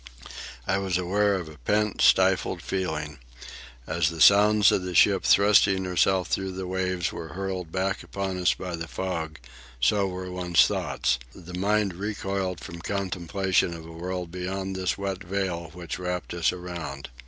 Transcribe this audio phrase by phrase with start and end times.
[0.65, 3.19] I was aware of a pent, stifled feeling.
[3.85, 8.39] As the sounds of the ship thrusting herself through the waves were hurled back upon
[8.39, 9.37] us by the fog,
[9.79, 11.19] so were one's thoughts.
[11.35, 16.51] The mind recoiled from contemplation of a world beyond this wet veil which wrapped us
[16.51, 17.09] around.